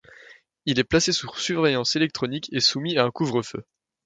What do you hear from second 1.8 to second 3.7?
électronique et soumis à un couvre-feu.